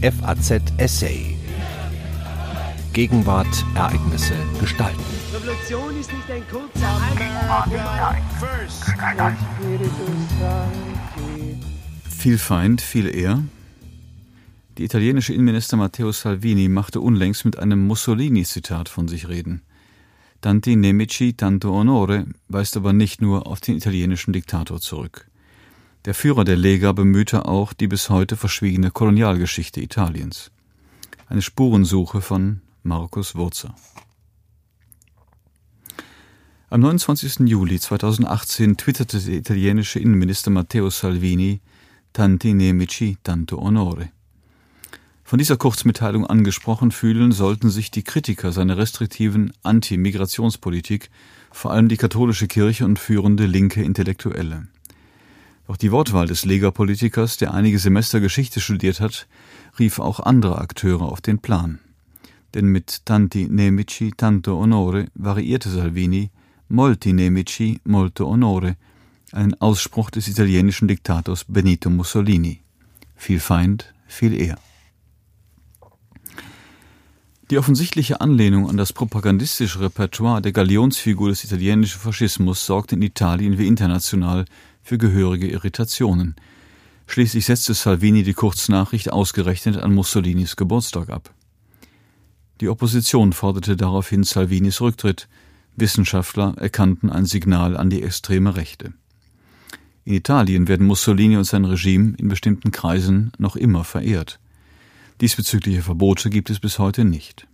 FAZ 0.00 0.62
Essay. 0.76 1.36
Gegenwart, 2.92 3.64
Ereignisse, 3.74 4.34
Gestalten. 4.60 5.02
Revolution 5.34 5.98
ist 5.98 6.12
nicht 6.12 6.30
ein 6.30 6.42
kurzer 6.48 7.00
Viel 12.16 12.38
Feind, 12.38 12.80
viel 12.80 13.12
eher. 13.12 13.42
Die 14.78 14.84
italienische 14.84 15.32
Innenminister 15.32 15.76
Matteo 15.76 16.12
Salvini 16.12 16.68
machte 16.68 17.00
unlängst 17.00 17.44
mit 17.44 17.58
einem 17.58 17.84
Mussolini-Zitat 17.88 18.88
von 18.88 19.08
sich 19.08 19.26
reden. 19.26 19.62
Tanti 20.40 20.76
nemici, 20.76 21.32
tanto 21.32 21.72
onore 21.72 22.26
weist 22.46 22.76
aber 22.76 22.92
nicht 22.92 23.20
nur 23.20 23.48
auf 23.48 23.60
den 23.60 23.76
italienischen 23.76 24.32
Diktator 24.32 24.80
zurück. 24.80 25.28
Der 26.04 26.14
Führer 26.14 26.44
der 26.44 26.56
Lega 26.56 26.92
bemühte 26.92 27.46
auch 27.46 27.72
die 27.72 27.88
bis 27.88 28.08
heute 28.08 28.36
verschwiegene 28.36 28.90
Kolonialgeschichte 28.90 29.80
Italiens. 29.80 30.50
Eine 31.26 31.42
Spurensuche 31.42 32.20
von 32.20 32.60
Markus 32.84 33.34
Wurzer. 33.34 33.74
Am 36.70 36.80
29. 36.80 37.48
Juli 37.48 37.80
2018 37.80 38.76
twitterte 38.76 39.18
der 39.20 39.34
italienische 39.34 39.98
Innenminister 39.98 40.50
Matteo 40.50 40.88
Salvini 40.88 41.60
Tanti 42.12 42.54
nemici, 42.54 43.16
tanto 43.22 43.58
onore. 43.58 44.10
Von 45.24 45.38
dieser 45.38 45.56
Kurzmitteilung 45.56 46.26
angesprochen 46.26 46.90
fühlen 46.90 47.32
sollten 47.32 47.70
sich 47.70 47.90
die 47.90 48.02
Kritiker 48.02 48.50
seiner 48.52 48.76
restriktiven 48.78 49.52
Anti-Migrationspolitik, 49.62 51.10
vor 51.50 51.72
allem 51.72 51.88
die 51.88 51.98
katholische 51.98 52.48
Kirche 52.48 52.84
und 52.84 52.98
führende 52.98 53.46
linke 53.46 53.82
Intellektuelle. 53.82 54.68
Doch 55.68 55.76
die 55.76 55.92
Wortwahl 55.92 56.26
des 56.26 56.46
Lega-Politikers, 56.46 57.36
der 57.36 57.52
einige 57.52 57.78
Semester 57.78 58.20
Geschichte 58.20 58.58
studiert 58.58 59.00
hat, 59.00 59.28
rief 59.78 59.98
auch 59.98 60.18
andere 60.18 60.56
Akteure 60.56 61.02
auf 61.02 61.20
den 61.20 61.40
Plan. 61.40 61.78
Denn 62.54 62.68
mit 62.68 63.04
Tanti 63.04 63.46
nemici 63.50 64.10
tanto 64.16 64.58
onore 64.58 65.08
variierte 65.14 65.68
Salvini 65.68 66.30
Molti 66.68 67.12
nemici 67.12 67.80
molto 67.84 68.26
onore, 68.26 68.76
einen 69.32 69.60
Ausspruch 69.60 70.10
des 70.10 70.26
italienischen 70.28 70.88
Diktators 70.88 71.44
Benito 71.44 71.90
Mussolini. 71.90 72.62
Viel 73.14 73.38
Feind, 73.38 73.92
viel 74.06 74.32
eher. 74.32 74.58
Die 77.50 77.58
offensichtliche 77.58 78.22
Anlehnung 78.22 78.70
an 78.70 78.78
das 78.78 78.94
propagandistische 78.94 79.80
Repertoire 79.80 80.40
der 80.40 80.52
Galionsfigur 80.52 81.28
des 81.28 81.44
italienischen 81.44 81.98
Faschismus 81.98 82.64
sorgte 82.64 82.94
in 82.94 83.02
Italien 83.02 83.58
wie 83.58 83.66
international 83.66 84.46
für 84.88 84.96
gehörige 84.96 85.46
Irritationen. 85.48 86.34
Schließlich 87.06 87.44
setzte 87.44 87.74
Salvini 87.74 88.22
die 88.22 88.32
Kurznachricht 88.32 89.12
ausgerechnet 89.12 89.76
an 89.76 89.94
Mussolinis 89.94 90.56
Geburtstag 90.56 91.10
ab. 91.10 91.34
Die 92.62 92.70
Opposition 92.70 93.34
forderte 93.34 93.76
daraufhin 93.76 94.24
Salvinis 94.24 94.80
Rücktritt. 94.80 95.28
Wissenschaftler 95.76 96.54
erkannten 96.56 97.10
ein 97.10 97.26
Signal 97.26 97.76
an 97.76 97.90
die 97.90 98.02
extreme 98.02 98.56
Rechte. 98.56 98.94
In 100.04 100.14
Italien 100.14 100.68
werden 100.68 100.86
Mussolini 100.86 101.36
und 101.36 101.44
sein 101.44 101.66
Regime 101.66 102.14
in 102.16 102.28
bestimmten 102.28 102.70
Kreisen 102.70 103.30
noch 103.36 103.56
immer 103.56 103.84
verehrt. 103.84 104.40
Diesbezügliche 105.20 105.82
Verbote 105.82 106.30
gibt 106.30 106.48
es 106.48 106.60
bis 106.60 106.78
heute 106.78 107.04
nicht. 107.04 107.46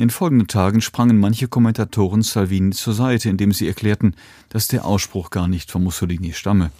In 0.00 0.06
den 0.06 0.12
folgenden 0.12 0.48
Tagen 0.48 0.80
sprangen 0.80 1.20
manche 1.20 1.46
Kommentatoren 1.46 2.22
Salvini 2.22 2.70
zur 2.70 2.94
Seite, 2.94 3.28
indem 3.28 3.52
sie 3.52 3.68
erklärten, 3.68 4.14
dass 4.48 4.66
der 4.66 4.86
Ausspruch 4.86 5.28
gar 5.28 5.46
nicht 5.46 5.70
von 5.70 5.84
Mussolini 5.84 6.32
stamme. 6.32 6.70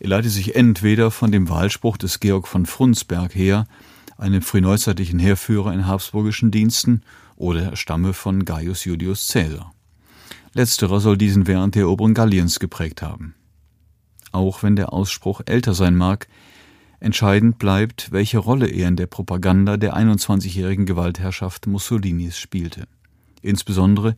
Er 0.00 0.10
leite 0.10 0.28
sich 0.28 0.54
entweder 0.54 1.10
von 1.10 1.32
dem 1.32 1.48
Wahlspruch 1.48 1.96
des 1.96 2.20
Georg 2.20 2.46
von 2.46 2.66
Frundsberg 2.66 3.34
her, 3.34 3.66
einem 4.18 4.42
frühneuzeitlichen 4.42 5.18
Heerführer 5.18 5.72
in 5.72 5.86
habsburgischen 5.86 6.50
Diensten, 6.50 7.00
oder 7.36 7.62
er 7.62 7.76
stamme 7.76 8.12
von 8.12 8.44
Gaius 8.44 8.84
Julius 8.84 9.28
Caesar. 9.28 9.72
Letzterer 10.52 11.00
soll 11.00 11.16
diesen 11.16 11.46
während 11.46 11.74
der 11.74 11.84
Eroberung 11.84 12.12
Galliens 12.12 12.60
geprägt 12.60 13.00
haben. 13.00 13.34
Auch 14.30 14.62
wenn 14.62 14.76
der 14.76 14.92
Ausspruch 14.92 15.40
älter 15.46 15.72
sein 15.72 15.96
mag, 15.96 16.28
Entscheidend 17.02 17.58
bleibt, 17.58 18.12
welche 18.12 18.38
Rolle 18.38 18.68
er 18.68 18.86
in 18.86 18.94
der 18.94 19.08
Propaganda 19.08 19.76
der 19.76 19.96
21-jährigen 19.96 20.86
Gewaltherrschaft 20.86 21.66
Mussolinis 21.66 22.38
spielte. 22.38 22.86
Insbesondere 23.40 24.14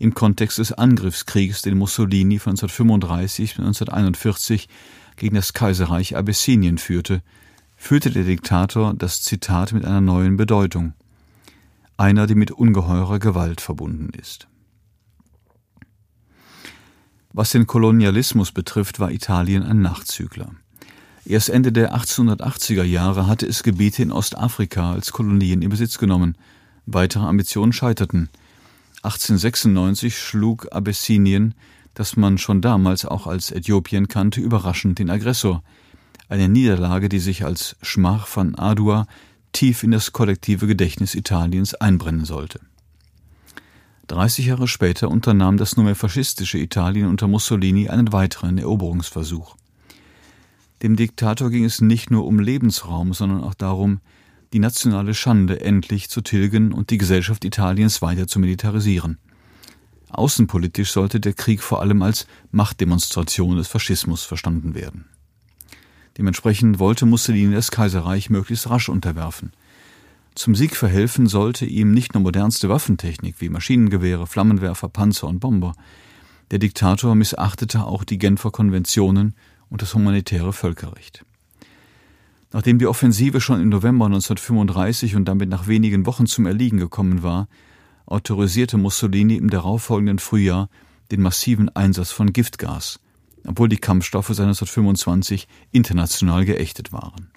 im 0.00 0.14
Kontext 0.14 0.58
des 0.58 0.72
Angriffskriegs, 0.72 1.62
den 1.62 1.78
Mussolini 1.78 2.40
von 2.40 2.54
1935 2.54 3.50
bis 3.52 3.58
1941 3.60 4.68
gegen 5.14 5.36
das 5.36 5.52
Kaiserreich 5.52 6.16
Abessinien 6.16 6.78
führte, 6.78 7.22
führte 7.76 8.10
der 8.10 8.24
Diktator 8.24 8.94
das 8.94 9.22
Zitat 9.22 9.72
mit 9.72 9.84
einer 9.84 10.00
neuen 10.00 10.36
Bedeutung. 10.36 10.94
Einer, 11.96 12.26
die 12.26 12.34
mit 12.34 12.50
ungeheurer 12.50 13.20
Gewalt 13.20 13.60
verbunden 13.60 14.10
ist. 14.18 14.48
Was 17.32 17.50
den 17.50 17.68
Kolonialismus 17.68 18.50
betrifft, 18.50 18.98
war 18.98 19.12
Italien 19.12 19.62
ein 19.62 19.82
Nachzügler. 19.82 20.50
Erst 21.26 21.48
Ende 21.48 21.72
der 21.72 21.96
1880er 21.96 22.82
Jahre 22.82 23.26
hatte 23.26 23.46
es 23.46 23.62
Gebiete 23.62 24.02
in 24.02 24.12
Ostafrika 24.12 24.92
als 24.92 25.10
Kolonien 25.10 25.62
in 25.62 25.70
Besitz 25.70 25.96
genommen. 25.96 26.36
Weitere 26.84 27.24
Ambitionen 27.24 27.72
scheiterten. 27.72 28.28
1896 29.02 30.18
schlug 30.18 30.68
Abessinien, 30.70 31.54
das 31.94 32.16
man 32.16 32.36
schon 32.36 32.60
damals 32.60 33.06
auch 33.06 33.26
als 33.26 33.50
Äthiopien 33.52 34.08
kannte, 34.08 34.42
überraschend 34.42 34.98
den 34.98 35.08
Aggressor. 35.08 35.62
Eine 36.28 36.50
Niederlage, 36.50 37.08
die 37.08 37.20
sich 37.20 37.44
als 37.44 37.76
Schmach 37.80 38.26
von 38.26 38.54
Adua 38.58 39.06
tief 39.52 39.82
in 39.82 39.92
das 39.92 40.12
kollektive 40.12 40.66
Gedächtnis 40.66 41.14
Italiens 41.14 41.74
einbrennen 41.74 42.26
sollte. 42.26 42.60
30 44.08 44.46
Jahre 44.46 44.68
später 44.68 45.10
unternahm 45.10 45.56
das 45.56 45.78
nunmehr 45.78 45.96
faschistische 45.96 46.58
Italien 46.58 47.06
unter 47.06 47.28
Mussolini 47.28 47.88
einen 47.88 48.12
weiteren 48.12 48.58
Eroberungsversuch. 48.58 49.56
Dem 50.84 50.96
Diktator 50.96 51.48
ging 51.48 51.64
es 51.64 51.80
nicht 51.80 52.10
nur 52.10 52.26
um 52.26 52.38
Lebensraum, 52.38 53.14
sondern 53.14 53.40
auch 53.40 53.54
darum, 53.54 54.00
die 54.52 54.58
nationale 54.58 55.14
Schande 55.14 55.62
endlich 55.62 56.10
zu 56.10 56.20
tilgen 56.20 56.74
und 56.74 56.90
die 56.90 56.98
Gesellschaft 56.98 57.46
Italiens 57.46 58.02
weiter 58.02 58.26
zu 58.26 58.38
militarisieren. 58.38 59.16
Außenpolitisch 60.10 60.92
sollte 60.92 61.20
der 61.20 61.32
Krieg 61.32 61.62
vor 61.62 61.80
allem 61.80 62.02
als 62.02 62.26
Machtdemonstration 62.50 63.56
des 63.56 63.66
Faschismus 63.66 64.24
verstanden 64.24 64.74
werden. 64.74 65.06
Dementsprechend 66.18 66.78
wollte 66.78 67.06
Mussolini 67.06 67.54
das 67.54 67.70
Kaiserreich 67.70 68.28
möglichst 68.28 68.68
rasch 68.68 68.90
unterwerfen. 68.90 69.52
Zum 70.34 70.54
Sieg 70.54 70.76
verhelfen 70.76 71.28
sollte 71.28 71.64
ihm 71.64 71.94
nicht 71.94 72.12
nur 72.12 72.24
modernste 72.24 72.68
Waffentechnik 72.68 73.36
wie 73.38 73.48
Maschinengewehre, 73.48 74.26
Flammenwerfer, 74.26 74.90
Panzer 74.90 75.28
und 75.28 75.40
Bomber. 75.40 75.72
Der 76.50 76.58
Diktator 76.58 77.14
missachtete 77.14 77.86
auch 77.86 78.04
die 78.04 78.18
Genfer 78.18 78.50
Konventionen 78.50 79.34
und 79.70 79.82
das 79.82 79.94
humanitäre 79.94 80.52
Völkerrecht. 80.52 81.24
Nachdem 82.54 82.78
die 82.78 82.86
Offensive 82.86 83.40
schon 83.40 83.60
im 83.60 83.68
November 83.68 84.06
1935 84.06 85.16
und 85.16 85.24
damit 85.24 85.48
nach 85.48 85.66
wenigen 85.66 86.06
Wochen 86.06 86.26
zum 86.26 86.46
Erliegen 86.46 86.78
gekommen 86.78 87.24
war, 87.24 87.48
autorisierte 88.06 88.76
Mussolini 88.76 89.34
im 89.34 89.50
darauffolgenden 89.50 90.20
Frühjahr 90.20 90.68
den 91.10 91.20
massiven 91.20 91.74
Einsatz 91.74 92.12
von 92.12 92.32
Giftgas, 92.32 93.00
obwohl 93.44 93.68
die 93.68 93.78
Kampfstoffe 93.78 94.28
seit 94.28 94.46
1925 94.46 95.48
international 95.72 96.44
geächtet 96.44 96.92
waren. 96.92 97.32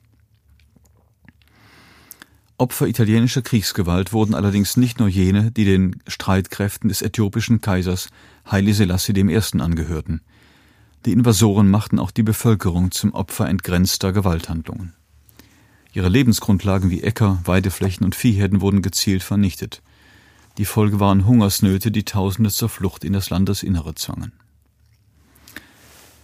Opfer 2.59 2.87
italienischer 2.87 3.41
Kriegsgewalt 3.41 4.13
wurden 4.13 4.35
allerdings 4.35 4.77
nicht 4.77 4.99
nur 4.99 5.07
jene, 5.07 5.51
die 5.51 5.65
den 5.65 6.01
Streitkräften 6.07 6.89
des 6.89 7.01
äthiopischen 7.01 7.61
Kaisers 7.61 8.09
Haile 8.45 8.75
Selassie 8.75 9.13
I. 9.13 9.41
angehörten– 9.59 10.21
die 11.05 11.13
Invasoren 11.13 11.69
machten 11.69 11.99
auch 11.99 12.11
die 12.11 12.23
Bevölkerung 12.23 12.91
zum 12.91 13.13
Opfer 13.13 13.47
entgrenzter 13.47 14.11
Gewalthandlungen. 14.11 14.93
Ihre 15.93 16.09
Lebensgrundlagen 16.09 16.89
wie 16.89 17.01
Äcker, 17.01 17.39
Weideflächen 17.45 18.05
und 18.05 18.15
Viehherden 18.15 18.61
wurden 18.61 18.81
gezielt 18.81 19.23
vernichtet. 19.23 19.81
Die 20.57 20.65
Folge 20.65 20.99
waren 20.99 21.25
Hungersnöte, 21.25 21.91
die 21.91 22.03
Tausende 22.03 22.49
zur 22.49 22.69
Flucht 22.69 23.03
in 23.03 23.13
das 23.13 23.29
Landesinnere 23.29 23.95
zwangen. 23.95 24.33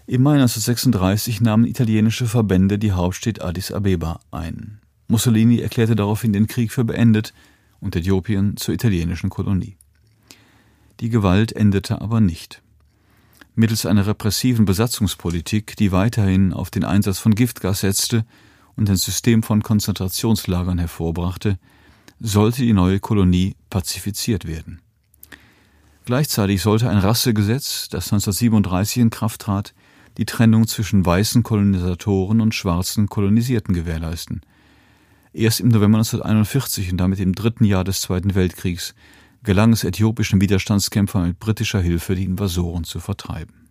Im 0.06 0.24
Mai 0.24 0.34
1936 0.34 1.40
nahmen 1.40 1.66
italienische 1.66 2.26
Verbände 2.26 2.78
die 2.78 2.92
Hauptstadt 2.92 3.42
Addis 3.42 3.72
Abeba 3.72 4.20
ein. 4.32 4.80
Mussolini 5.08 5.60
erklärte 5.60 5.96
daraufhin 5.96 6.34
den 6.34 6.48
Krieg 6.48 6.72
für 6.72 6.84
beendet 6.84 7.34
und 7.80 7.96
Äthiopien 7.96 8.58
zur 8.58 8.74
italienischen 8.74 9.30
Kolonie. 9.30 9.78
Die 11.00 11.10
Gewalt 11.10 11.54
endete 11.54 12.02
aber 12.02 12.20
nicht 12.20 12.63
mittels 13.56 13.86
einer 13.86 14.08
repressiven 14.08 14.66
Besatzungspolitik, 14.66 15.76
die 15.76 15.92
weiterhin 15.92 16.54
auf 16.54 16.70
den 16.72 16.84
Einsatz 16.84 17.20
von 17.20 17.36
Giftgas 17.36 17.82
setzte 17.82 18.26
und 18.76 18.90
ein 18.90 18.96
System 18.96 19.44
von 19.44 19.62
Konzentrationslagern 19.62 20.80
hervorbrachte, 20.80 21.60
sollte 22.20 22.62
die 22.62 22.74
neue 22.74 23.00
Kolonie 23.00 23.56
pazifiziert 23.70 24.48
werden. 24.48 24.82
Gleichzeitig 26.06 26.62
sollte 26.62 26.90
ein 26.90 26.98
Rassegesetz, 26.98 27.88
das 27.90 28.12
1937 28.12 29.02
in 29.02 29.10
Kraft 29.10 29.42
trat, 29.42 29.74
die 30.18 30.26
Trennung 30.26 30.68
zwischen 30.68 31.06
weißen 31.06 31.44
Kolonisatoren 31.44 32.42
und 32.42 32.54
schwarzen 32.54 33.08
Kolonisierten 33.08 33.74
gewährleisten. 33.74 34.42
Erst 35.32 35.62
im 35.62 35.70
November 35.70 35.98
1941 35.98 36.92
und 36.92 36.98
damit 36.98 37.20
im 37.20 37.34
dritten 37.34 37.66
Jahr 37.66 37.84
des 37.84 38.02
Zweiten 38.02 38.36
Weltkriegs 38.36 38.94
gelang 39.44 39.74
es 39.74 39.84
äthiopischen 39.84 40.42
Widerstandskämpfern 40.42 41.28
mit 41.28 41.40
britischer 41.40 41.82
Hilfe, 41.82 42.16
die 42.16 42.24
Invasoren 42.24 42.84
zu 42.84 43.00
vertreiben. 43.00 43.70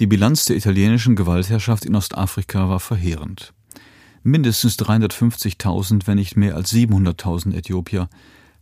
Die 0.00 0.06
Bilanz 0.06 0.44
der 0.44 0.56
italienischen 0.56 1.16
Gewaltherrschaft 1.16 1.84
in 1.84 1.96
Ostafrika 1.96 2.68
war 2.68 2.80
verheerend. 2.80 3.52
Mindestens 4.22 4.78
350.000, 4.78 6.06
wenn 6.06 6.16
nicht 6.16 6.36
mehr 6.36 6.54
als 6.54 6.72
700.000 6.72 7.54
Äthiopier 7.54 8.08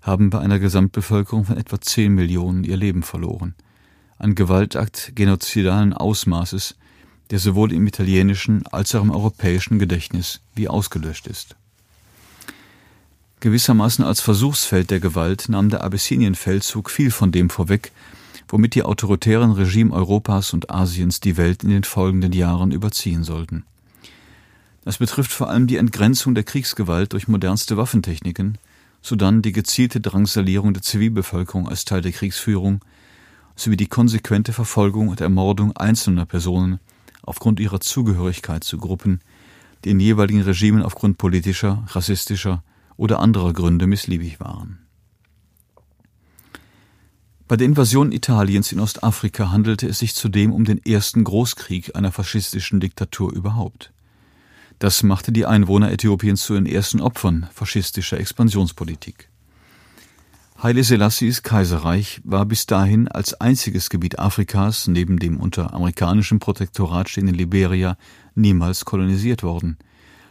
haben 0.00 0.30
bei 0.30 0.38
einer 0.38 0.58
Gesamtbevölkerung 0.58 1.44
von 1.44 1.56
etwa 1.56 1.80
10 1.80 2.14
Millionen 2.14 2.64
ihr 2.64 2.76
Leben 2.76 3.02
verloren. 3.02 3.54
Ein 4.18 4.34
Gewaltakt 4.34 5.12
genozidalen 5.14 5.92
Ausmaßes, 5.92 6.76
der 7.30 7.38
sowohl 7.38 7.72
im 7.72 7.86
italienischen 7.86 8.66
als 8.68 8.94
auch 8.94 9.02
im 9.02 9.10
europäischen 9.10 9.78
Gedächtnis 9.78 10.40
wie 10.54 10.68
ausgelöscht 10.68 11.26
ist. 11.26 11.56
Gewissermaßen 13.40 14.02
als 14.02 14.20
Versuchsfeld 14.20 14.90
der 14.90 14.98
Gewalt 14.98 15.50
nahm 15.50 15.68
der 15.68 15.84
Abessinienfeldzug 15.84 16.90
viel 16.90 17.10
von 17.10 17.32
dem 17.32 17.50
vorweg, 17.50 17.92
womit 18.48 18.74
die 18.74 18.82
autoritären 18.82 19.52
Regime 19.52 19.92
Europas 19.92 20.54
und 20.54 20.70
Asiens 20.70 21.20
die 21.20 21.36
Welt 21.36 21.62
in 21.62 21.68
den 21.68 21.84
folgenden 21.84 22.32
Jahren 22.32 22.72
überziehen 22.72 23.24
sollten. 23.24 23.64
Das 24.84 24.98
betrifft 24.98 25.32
vor 25.32 25.50
allem 25.50 25.66
die 25.66 25.76
Entgrenzung 25.76 26.34
der 26.34 26.44
Kriegsgewalt 26.44 27.12
durch 27.12 27.28
modernste 27.28 27.76
Waffentechniken, 27.76 28.56
sodann 29.02 29.42
die 29.42 29.52
gezielte 29.52 30.00
Drangsalierung 30.00 30.72
der 30.72 30.82
Zivilbevölkerung 30.82 31.68
als 31.68 31.84
Teil 31.84 32.00
der 32.00 32.12
Kriegsführung 32.12 32.80
sowie 33.54 33.76
die 33.76 33.86
konsequente 33.86 34.52
Verfolgung 34.52 35.08
und 35.08 35.20
Ermordung 35.20 35.76
einzelner 35.76 36.26
Personen 36.26 36.78
aufgrund 37.22 37.60
ihrer 37.60 37.80
Zugehörigkeit 37.80 38.64
zu 38.64 38.78
Gruppen, 38.78 39.20
die 39.84 39.90
in 39.90 40.00
jeweiligen 40.00 40.42
Regimen 40.42 40.82
aufgrund 40.82 41.18
politischer, 41.18 41.84
rassistischer 41.88 42.62
oder 42.96 43.20
anderer 43.20 43.52
Gründe 43.52 43.86
missliebig 43.86 44.40
waren. 44.40 44.86
Bei 47.48 47.56
der 47.56 47.66
Invasion 47.66 48.10
Italiens 48.10 48.72
in 48.72 48.80
Ostafrika 48.80 49.52
handelte 49.52 49.86
es 49.86 50.00
sich 50.00 50.16
zudem 50.16 50.52
um 50.52 50.64
den 50.64 50.84
ersten 50.84 51.22
Großkrieg 51.22 51.94
einer 51.94 52.10
faschistischen 52.10 52.80
Diktatur 52.80 53.32
überhaupt. 53.32 53.92
Das 54.80 55.04
machte 55.04 55.30
die 55.30 55.46
Einwohner 55.46 55.92
Äthiopiens 55.92 56.42
zu 56.42 56.54
den 56.54 56.66
ersten 56.66 57.00
Opfern 57.00 57.48
faschistischer 57.54 58.18
Expansionspolitik. 58.18 59.30
Haile 60.62 60.82
Selassies 60.82 61.42
Kaiserreich 61.42 62.20
war 62.24 62.46
bis 62.46 62.66
dahin 62.66 63.08
als 63.08 63.34
einziges 63.34 63.90
Gebiet 63.90 64.18
Afrikas 64.18 64.88
neben 64.88 65.18
dem 65.18 65.38
unter 65.38 65.72
amerikanischem 65.72 66.40
Protektorat 66.40 67.08
stehenden 67.10 67.36
Liberia 67.36 67.96
niemals 68.34 68.84
kolonisiert 68.84 69.42
worden. 69.42 69.76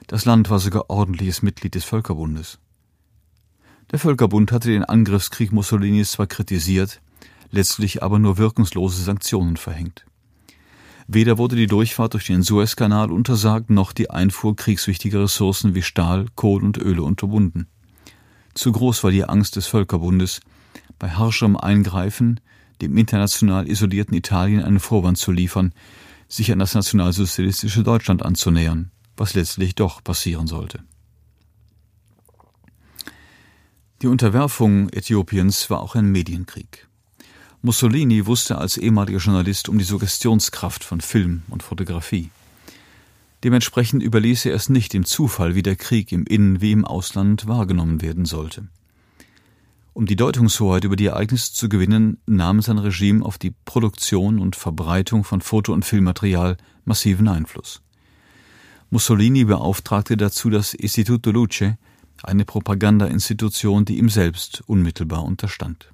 Das 0.08 0.26
Land 0.26 0.50
war 0.50 0.60
sogar 0.60 0.90
ordentliches 0.90 1.42
Mitglied 1.42 1.76
des 1.76 1.84
Völkerbundes. 1.84 2.60
Der 3.92 4.00
Völkerbund 4.00 4.52
hatte 4.52 4.70
den 4.70 4.84
Angriffskrieg 4.84 5.52
Mussolinis 5.52 6.12
zwar 6.12 6.28
kritisiert, 6.28 7.02
letztlich 7.52 8.04
aber 8.04 8.20
nur 8.20 8.38
wirkungslose 8.38 9.02
Sanktionen 9.02 9.58
verhängt. 9.58 10.06
Weder 11.08 11.38
wurde 11.38 11.56
die 11.56 11.68
Durchfahrt 11.68 12.14
durch 12.14 12.26
den 12.26 12.42
Suezkanal 12.42 13.12
untersagt, 13.12 13.70
noch 13.70 13.94
die 13.94 14.10
Einfuhr 14.10 14.56
kriegswichtiger 14.56 15.22
Ressourcen 15.22 15.76
wie 15.76 15.84
Stahl, 15.84 16.26
Kohl 16.36 16.64
und 16.64 16.78
Öle 16.78 17.04
unterbunden. 17.04 17.68
Zu 18.56 18.72
groß 18.72 19.04
war 19.04 19.12
die 19.12 19.26
Angst 19.26 19.56
des 19.56 19.68
Völkerbundes, 19.68 20.40
bei 20.98 21.10
harscherem 21.10 21.58
Eingreifen 21.58 22.40
dem 22.82 22.98
international 22.98 23.70
isolierten 23.70 24.16
Italien 24.16 24.64
einen 24.64 24.80
Vorwand 24.80 25.18
zu 25.18 25.32
liefern, 25.32 25.74
sich 26.28 26.52
an 26.52 26.60
das 26.60 26.74
nationalsozialistische 26.74 27.84
Deutschland 27.84 28.24
anzunähern, 28.24 28.92
was 29.18 29.34
letztlich 29.34 29.76
doch 29.76 30.04
passieren 30.04 30.48
sollte. 30.48 30.84
Die 34.02 34.08
Unterwerfung 34.08 34.90
Äthiopiens 34.90 35.70
war 35.70 35.82
auch 35.82 35.96
ein 35.96 36.12
Medienkrieg. 36.12 36.88
Mussolini 37.62 38.26
wusste 38.28 38.58
als 38.58 38.78
ehemaliger 38.78 39.18
Journalist 39.18 39.70
um 39.70 39.78
die 39.78 39.84
Suggestionskraft 39.84 40.84
von 40.84 41.02
Film 41.02 41.44
und 41.50 41.64
Fotografie. 41.64 42.30
Dementsprechend 43.44 44.04
überließ 44.04 44.46
er 44.46 44.54
es 44.54 44.70
nicht 44.70 44.94
dem 44.94 45.06
Zufall, 45.06 45.56
wie 45.56 45.64
der 45.64 45.76
Krieg 45.76 46.12
im 46.12 46.26
Innen 46.26 46.62
wie 46.62 46.72
im 46.72 46.86
Ausland 46.86 47.48
wahrgenommen 47.48 48.02
werden 48.02 48.26
sollte. 48.26 48.68
Um 49.94 50.06
die 50.06 50.16
Deutungshoheit 50.18 50.84
über 50.84 50.98
die 50.98 51.06
Ereignisse 51.06 51.54
zu 51.54 51.70
gewinnen, 51.70 52.18
nahm 52.26 52.62
sein 52.62 52.80
Regime 52.80 53.26
auf 53.26 53.38
die 53.38 53.54
Produktion 53.64 54.40
und 54.40 54.56
Verbreitung 54.56 55.24
von 55.24 55.42
Foto- 55.42 55.74
und 55.74 55.86
Filmmaterial 55.86 56.58
massiven 56.84 57.28
Einfluss. 57.28 57.82
Mussolini 58.90 59.46
beauftragte 59.46 60.16
dazu 60.16 60.50
das 60.50 60.74
Istituto 60.74 61.32
Luce, 61.32 61.76
eine 62.24 62.46
Propagandainstitution, 62.46 63.86
die 63.86 63.98
ihm 63.98 64.10
selbst 64.10 64.64
unmittelbar 64.68 65.24
unterstand. 65.24 65.92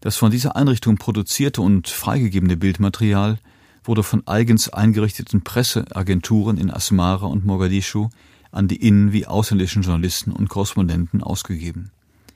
Das 0.00 0.16
von 0.16 0.30
dieser 0.30 0.56
Einrichtung 0.56 0.96
produzierte 0.96 1.62
und 1.62 1.88
freigegebene 1.88 2.56
Bildmaterial 2.56 3.38
wurde 3.84 4.02
von 4.02 4.26
eigens 4.26 4.68
eingerichteten 4.68 5.42
Presseagenturen 5.42 6.58
in 6.58 6.70
Asmara 6.70 7.26
und 7.26 7.44
Mogadischu 7.44 8.08
an 8.50 8.68
die 8.68 8.76
innen- 8.76 9.12
wie 9.12 9.26
ausländischen 9.26 9.82
Journalisten 9.82 10.32
und 10.32 10.48
Korrespondenten 10.48 11.22
ausgegeben. 11.22 11.90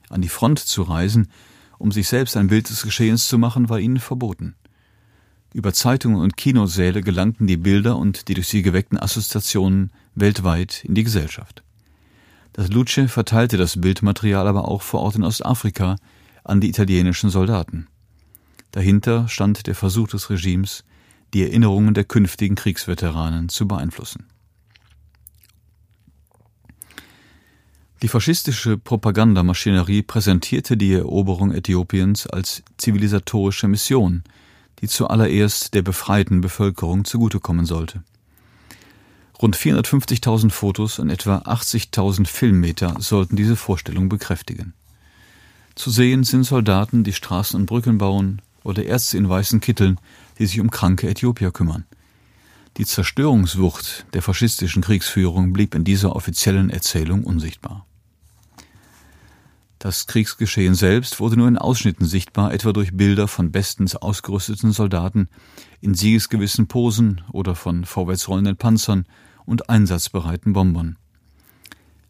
An 0.08 0.20
die 0.20 0.28
Front 0.28 0.58
zu 0.58 0.82
reisen, 0.82 1.28
um 1.78 1.92
sich 1.92 2.08
selbst 2.08 2.36
ein 2.36 2.48
Bild 2.48 2.68
des 2.68 2.82
Geschehens 2.82 3.26
zu 3.26 3.38
machen, 3.38 3.68
war 3.68 3.78
ihnen 3.78 4.00
verboten. 4.00 4.54
Über 5.52 5.72
Zeitungen 5.72 6.20
und 6.20 6.36
Kinosäle 6.36 7.02
gelangten 7.02 7.46
die 7.46 7.56
Bilder 7.56 7.96
und 7.96 8.28
die 8.28 8.34
durch 8.34 8.48
sie 8.48 8.62
geweckten 8.62 8.98
Assoziationen 8.98 9.90
weltweit 10.14 10.84
in 10.84 10.94
die 10.94 11.02
Gesellschaft. 11.02 11.64
Das 12.52 12.68
Luce 12.68 13.08
verteilte 13.08 13.56
das 13.56 13.80
Bildmaterial 13.80 14.46
aber 14.46 14.68
auch 14.68 14.82
vor 14.82 15.00
Ort 15.00 15.16
in 15.16 15.24
Ostafrika 15.24 15.96
an 16.44 16.60
die 16.60 16.68
italienischen 16.68 17.30
Soldaten. 17.30 17.88
Dahinter 18.70 19.28
stand 19.28 19.66
der 19.66 19.74
Versuch 19.74 20.08
des 20.08 20.30
Regimes, 20.30 20.84
die 21.34 21.42
Erinnerungen 21.42 21.94
der 21.94 22.04
künftigen 22.04 22.54
Kriegsveteranen 22.54 23.48
zu 23.48 23.66
beeinflussen. 23.66 24.26
Die 28.02 28.08
faschistische 28.08 28.78
Propagandamaschinerie 28.78 30.02
präsentierte 30.02 30.76
die 30.76 30.94
Eroberung 30.94 31.52
Äthiopiens 31.52 32.26
als 32.26 32.62
zivilisatorische 32.78 33.68
Mission, 33.68 34.22
die 34.80 34.88
zuallererst 34.88 35.74
der 35.74 35.82
befreiten 35.82 36.40
Bevölkerung 36.40 37.04
zugutekommen 37.04 37.66
sollte. 37.66 38.02
Rund 39.40 39.56
450.000 39.56 40.50
Fotos 40.50 40.98
und 40.98 41.08
etwa 41.08 41.38
80.000 41.38 42.26
Filmmeter 42.26 42.96
sollten 42.98 43.36
diese 43.36 43.56
Vorstellung 43.56 44.08
bekräftigen. 44.08 44.74
Zu 45.74 45.90
sehen 45.90 46.24
sind 46.24 46.44
Soldaten, 46.44 47.04
die 47.04 47.12
Straßen 47.12 47.58
und 47.58 47.66
Brücken 47.66 47.98
bauen, 47.98 48.42
oder 48.62 48.84
Ärzte 48.84 49.16
in 49.16 49.28
weißen 49.28 49.60
Kitteln, 49.60 49.98
die 50.38 50.46
sich 50.46 50.60
um 50.60 50.70
kranke 50.70 51.08
Äthiopier 51.08 51.50
kümmern. 51.50 51.86
Die 52.76 52.84
Zerstörungswucht 52.84 54.06
der 54.12 54.22
faschistischen 54.22 54.82
Kriegsführung 54.82 55.52
blieb 55.52 55.74
in 55.74 55.84
dieser 55.84 56.14
offiziellen 56.14 56.70
Erzählung 56.70 57.24
unsichtbar. 57.24 57.86
Das 59.80 60.06
Kriegsgeschehen 60.06 60.74
selbst 60.74 61.20
wurde 61.20 61.38
nur 61.38 61.48
in 61.48 61.56
Ausschnitten 61.56 62.04
sichtbar, 62.04 62.52
etwa 62.52 62.74
durch 62.74 62.94
Bilder 62.94 63.26
von 63.26 63.50
bestens 63.50 63.96
ausgerüsteten 63.96 64.72
Soldaten 64.72 65.30
in 65.80 65.94
siegesgewissen 65.94 66.68
Posen 66.68 67.22
oder 67.32 67.54
von 67.54 67.86
vorwärtsrollenden 67.86 68.58
Panzern 68.58 69.06
und 69.46 69.70
einsatzbereiten 69.70 70.52
Bombern. 70.52 70.96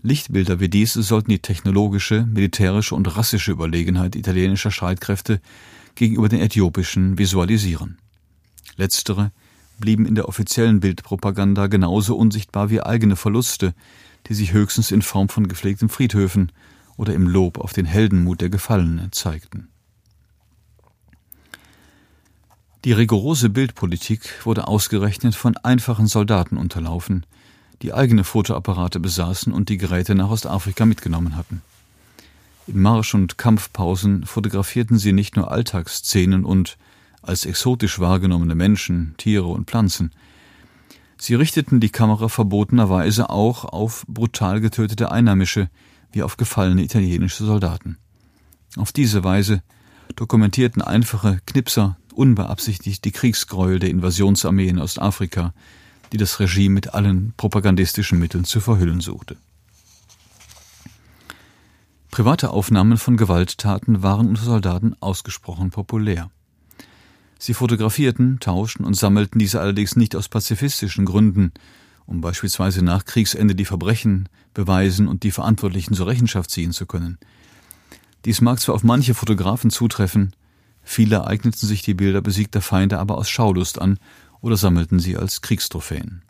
Lichtbilder 0.02 0.58
wie 0.58 0.68
diese 0.68 1.04
sollten 1.04 1.30
die 1.30 1.38
technologische, 1.38 2.26
militärische 2.26 2.96
und 2.96 3.16
rassische 3.16 3.52
Überlegenheit 3.52 4.16
italienischer 4.16 4.72
Streitkräfte 4.72 5.40
gegenüber 5.94 6.28
den 6.28 6.40
äthiopischen 6.40 7.18
visualisieren. 7.18 7.98
Letztere 8.78 9.30
blieben 9.78 10.06
in 10.06 10.16
der 10.16 10.28
offiziellen 10.28 10.80
Bildpropaganda 10.80 11.68
genauso 11.68 12.16
unsichtbar 12.16 12.68
wie 12.68 12.80
eigene 12.80 13.14
Verluste, 13.14 13.74
die 14.26 14.34
sich 14.34 14.52
höchstens 14.52 14.90
in 14.90 15.02
Form 15.02 15.28
von 15.28 15.46
gepflegten 15.46 15.88
Friedhöfen 15.88 16.50
oder 17.00 17.14
im 17.14 17.26
Lob 17.26 17.56
auf 17.56 17.72
den 17.72 17.86
Heldenmut 17.86 18.42
der 18.42 18.50
Gefallenen 18.50 19.10
zeigten. 19.10 19.68
Die 22.84 22.92
rigorose 22.92 23.48
Bildpolitik 23.48 24.44
wurde 24.44 24.68
ausgerechnet 24.68 25.34
von 25.34 25.56
einfachen 25.56 26.06
Soldaten 26.06 26.58
unterlaufen, 26.58 27.24
die 27.80 27.94
eigene 27.94 28.22
Fotoapparate 28.22 29.00
besaßen 29.00 29.50
und 29.50 29.70
die 29.70 29.78
Geräte 29.78 30.14
nach 30.14 30.28
Ostafrika 30.28 30.84
mitgenommen 30.84 31.36
hatten. 31.36 31.62
In 32.66 32.82
Marsch- 32.82 33.14
und 33.14 33.38
Kampfpausen 33.38 34.26
fotografierten 34.26 34.98
sie 34.98 35.14
nicht 35.14 35.36
nur 35.36 35.50
Alltagsszenen 35.50 36.44
und 36.44 36.76
als 37.22 37.46
exotisch 37.46 37.98
wahrgenommene 37.98 38.54
Menschen, 38.54 39.14
Tiere 39.16 39.46
und 39.46 39.70
Pflanzen. 39.70 40.12
Sie 41.16 41.34
richteten 41.34 41.80
die 41.80 41.88
Kamera 41.88 42.28
verbotenerweise 42.28 43.30
auch 43.30 43.64
auf 43.64 44.04
brutal 44.06 44.60
getötete 44.60 45.10
Einheimische 45.10 45.70
wie 46.12 46.22
auf 46.22 46.36
gefallene 46.36 46.82
italienische 46.82 47.44
Soldaten. 47.44 47.98
Auf 48.76 48.92
diese 48.92 49.24
Weise 49.24 49.62
dokumentierten 50.16 50.82
einfache 50.82 51.40
Knipser 51.46 51.96
unbeabsichtigt 52.14 53.04
die 53.04 53.12
Kriegsgräuel 53.12 53.78
der 53.78 53.90
Invasionsarmee 53.90 54.68
in 54.68 54.78
Ostafrika, 54.78 55.54
die 56.12 56.16
das 56.16 56.40
Regime 56.40 56.74
mit 56.74 56.94
allen 56.94 57.32
propagandistischen 57.36 58.18
Mitteln 58.18 58.44
zu 58.44 58.60
verhüllen 58.60 59.00
suchte. 59.00 59.36
Private 62.10 62.50
Aufnahmen 62.50 62.98
von 62.98 63.16
Gewalttaten 63.16 64.02
waren 64.02 64.28
unter 64.28 64.42
Soldaten 64.42 64.96
ausgesprochen 65.00 65.70
populär. 65.70 66.30
Sie 67.38 67.54
fotografierten, 67.54 68.40
tauschten 68.40 68.84
und 68.84 68.94
sammelten 68.94 69.38
diese 69.38 69.60
allerdings 69.60 69.96
nicht 69.96 70.16
aus 70.16 70.28
pazifistischen 70.28 71.06
Gründen, 71.06 71.52
um 72.10 72.20
beispielsweise 72.20 72.84
nach 72.84 73.04
Kriegsende 73.04 73.54
die 73.54 73.64
Verbrechen 73.64 74.28
beweisen 74.52 75.06
und 75.06 75.22
die 75.22 75.30
Verantwortlichen 75.30 75.94
zur 75.94 76.08
Rechenschaft 76.08 76.50
ziehen 76.50 76.72
zu 76.72 76.84
können. 76.84 77.18
Dies 78.24 78.40
mag 78.40 78.60
zwar 78.60 78.74
auf 78.74 78.82
manche 78.82 79.14
Fotografen 79.14 79.70
zutreffen, 79.70 80.34
viele 80.82 81.24
eigneten 81.26 81.66
sich 81.66 81.82
die 81.82 81.94
Bilder 81.94 82.20
besiegter 82.20 82.60
Feinde 82.60 82.98
aber 82.98 83.16
aus 83.16 83.30
Schaulust 83.30 83.80
an 83.80 83.98
oder 84.40 84.56
sammelten 84.56 84.98
sie 84.98 85.16
als 85.16 85.40
Kriegstrophäen. 85.40 86.22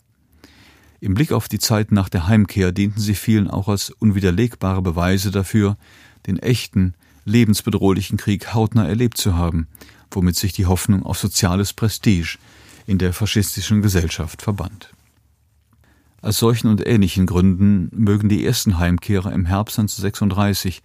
Im 1.00 1.14
Blick 1.14 1.32
auf 1.32 1.48
die 1.48 1.58
Zeit 1.58 1.92
nach 1.92 2.10
der 2.10 2.28
Heimkehr 2.28 2.72
dienten 2.72 3.00
sie 3.00 3.14
vielen 3.14 3.48
auch 3.48 3.68
als 3.68 3.88
unwiderlegbare 3.88 4.82
Beweise 4.82 5.30
dafür, 5.30 5.78
den 6.26 6.38
echten, 6.38 6.92
lebensbedrohlichen 7.24 8.18
Krieg 8.18 8.52
hautnah 8.52 8.86
erlebt 8.86 9.16
zu 9.16 9.34
haben, 9.34 9.66
womit 10.10 10.36
sich 10.36 10.52
die 10.52 10.66
Hoffnung 10.66 11.04
auf 11.04 11.16
soziales 11.16 11.72
Prestige 11.72 12.36
in 12.86 12.98
der 12.98 13.14
faschistischen 13.14 13.80
Gesellschaft 13.80 14.42
verband. 14.42 14.90
Aus 16.22 16.38
solchen 16.38 16.68
und 16.68 16.86
ähnlichen 16.86 17.26
Gründen 17.26 17.88
mögen 17.92 18.28
die 18.28 18.44
ersten 18.44 18.78
Heimkehrer 18.78 19.32
im 19.32 19.46
Herbst 19.46 19.78
1936 19.78 20.82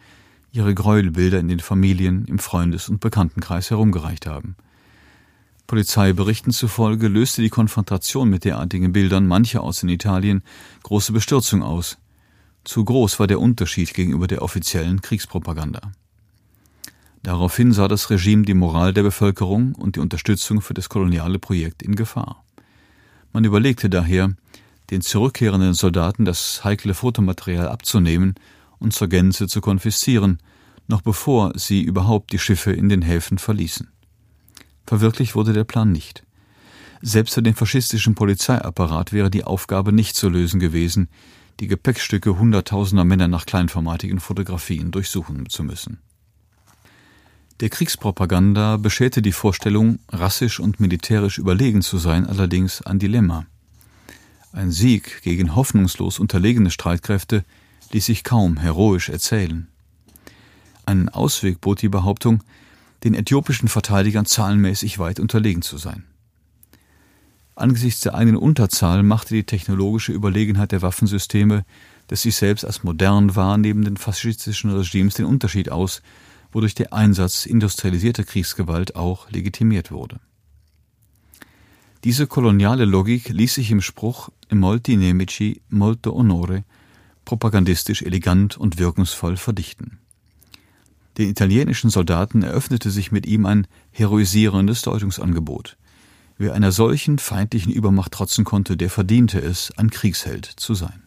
ihre 0.51 0.74
Gräuelbilder 0.74 1.39
in 1.39 1.50
den 1.50 1.60
Familien, 1.60 2.24
im 2.25 2.39
Freundes- 2.39 2.88
und 2.88 3.01
Bekanntenkreis 3.01 3.70
herumgereicht 3.70 4.25
haben. 4.25 4.56
Polizeiberichten 5.68 6.54
zufolge 6.54 7.10
löste 7.10 7.42
die 7.42 7.50
Konfrontation 7.50 8.30
mit 8.30 8.46
derartigen 8.46 8.94
Bildern 8.94 9.27
mancherorts 9.27 9.84
in 9.84 9.89
Italien 9.89 10.44
große 10.84 11.12
Bestürzung 11.12 11.63
aus. 11.63 11.98
Zu 12.63 12.86
groß 12.86 13.20
war 13.20 13.27
der 13.27 13.42
Unterschied 13.42 13.94
gegenüber 13.94 14.27
der 14.27 14.42
offiziellen 14.42 15.01
Kriegspropaganda. 15.01 15.92
Daraufhin 17.24 17.74
sah 17.74 17.88
das 17.88 18.10
Regime 18.10 18.44
die 18.44 18.54
Moral 18.54 18.94
der 18.94 19.04
Bevölkerung 19.04 19.74
und 19.74 19.96
die 19.96 20.00
Unterstützung 20.00 20.62
für 20.62 20.75
das 20.75 20.88
koloniale 20.88 21.39
Projekt 21.39 21.82
in 21.82 21.96
Gefahr. 21.96 22.44
Man 23.34 23.44
überlegte 23.44 23.89
daher, 23.89 24.36
den 24.92 25.01
zurückkehrenden 25.01 25.74
Soldaten 25.74 26.25
das 26.25 26.63
heikle 26.63 26.94
Fotomaterial 26.94 27.68
abzunehmen 27.68 28.36
und 28.80 28.94
zur 28.94 29.08
Gänze 29.08 29.48
zu 29.48 29.62
konfiszieren, 29.62 30.39
noch 30.88 31.01
bevor 31.01 31.54
sie 31.56 31.82
überhaupt 31.82 32.32
die 32.32 32.39
Schiffe 32.39 32.72
in 32.72 32.89
den 32.89 33.01
Häfen 33.01 33.38
verließen. 33.38 33.89
Verwirklicht 34.86 35.36
wurde 35.36 35.54
der 35.54 35.63
Plan 35.63 35.92
nicht. 35.92 36.24
Selbst 37.01 37.34
für 37.34 37.44
den 37.44 37.56
faschistischen 37.56 38.15
Polizeiapparat 38.15 39.13
wäre 39.13 39.30
die 39.30 39.44
Aufgabe 39.44 39.92
nicht 39.92 40.15
zu 40.15 40.30
lösen 40.30 40.60
gewesen, 40.60 41.10
die 41.60 41.68
Gepäckstücke 41.68 42.38
hunderttausender 42.38 43.06
Männer 43.06 43.27
nach 43.27 43.46
kleinformatigen 43.46 44.20
Fotografien 44.20 44.92
durchsuchen 44.92 45.50
zu 45.50 45.63
müssen. 45.63 46.00
Der 47.62 47.70
Kriegspropaganda 47.70 48.77
bescherte 48.77 49.22
die 49.22 49.32
Vorstellung, 49.32 50.00
rassisch 50.10 50.60
und 50.60 50.82
militärisch 50.82 51.38
überlegen 51.38 51.82
zu 51.82 51.98
sein, 51.98 52.27
allerdings 52.27 52.82
ein 52.82 53.00
Dilemma. 53.00 53.46
Ein 54.55 54.71
Sieg 54.71 55.21
gegen 55.21 55.53
hoffnungslos 55.53 56.17
unterlegene 56.17 56.71
Streitkräfte 56.71 57.43
ließ 57.91 58.05
sich 58.05 58.24
kaum 58.24 58.55
heroisch 58.55 59.09
erzählen. 59.09 59.67
Einen 60.85 61.09
Ausweg 61.09 61.59
bot 61.59 61.81
die 61.81 61.89
Behauptung, 61.89 62.41
den 63.03 63.15
äthiopischen 63.15 63.67
Verteidigern 63.67 64.25
zahlenmäßig 64.25 64.97
weit 64.97 65.19
unterlegen 65.19 65.62
zu 65.62 65.77
sein. 65.77 66.05
Angesichts 67.55 68.00
der 68.00 68.15
eigenen 68.15 68.38
Unterzahl 68.38 69.03
machte 69.03 69.33
die 69.33 69.43
technologische 69.43 70.13
Überlegenheit 70.13 70.71
der 70.71 70.81
Waffensysteme 70.81 71.65
des 72.09 72.21
sich 72.21 72.38
selbst 72.38 72.63
als 72.63 72.81
modern 72.81 73.35
wahrnehmenden 73.35 73.97
faschistischen 73.97 74.71
Regimes 74.71 75.15
den 75.15 75.25
Unterschied 75.25 75.69
aus, 75.69 76.01
wodurch 76.53 76.75
der 76.75 76.93
Einsatz 76.93 77.45
industrialisierter 77.45 78.24
Kriegsgewalt 78.24 78.95
auch 78.95 79.29
legitimiert 79.29 79.91
wurde. 79.91 80.21
Diese 82.05 82.27
koloniale 82.27 82.85
Logik 82.85 83.29
ließ 83.29 83.55
sich 83.55 83.71
im 83.71 83.81
Spruch 83.81 84.29
Molti 84.51 84.95
nemici 84.95 85.62
molto 85.69 86.13
onore 86.13 86.63
propagandistisch 87.25 88.03
elegant 88.03 88.57
und 88.57 88.77
wirkungsvoll 88.77 89.38
verdichten. 89.38 89.97
Den 91.17 91.29
italienischen 91.31 91.89
Soldaten 91.89 92.43
eröffnete 92.43 92.91
sich 92.91 93.12
mit 93.12 93.25
ihm 93.25 93.47
ein 93.47 93.65
heroisierendes 93.89 94.83
Deutungsangebot. 94.83 95.77
Wer 96.38 96.53
einer 96.53 96.71
solchen 96.71 97.17
feindlichen 97.17 97.74
Übermacht 97.74 98.12
trotzen 98.12 98.45
konnte, 98.45 98.77
der 98.77 98.91
verdiente 98.91 99.39
es, 99.39 99.74
ein 99.75 99.89
Kriegsheld 99.89 100.45
zu 100.45 100.75
sein. 100.75 101.01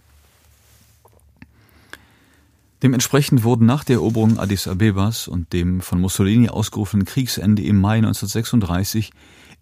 Dementsprechend 2.82 3.44
wurden 3.44 3.66
nach 3.66 3.84
der 3.84 3.98
Eroberung 3.98 4.40
Addis 4.40 4.66
Abebas 4.66 5.28
und 5.28 5.52
dem 5.52 5.80
von 5.80 6.00
Mussolini 6.00 6.48
ausgerufenen 6.48 7.06
Kriegsende 7.06 7.62
im 7.62 7.80
Mai 7.80 7.98
1936 7.98 9.12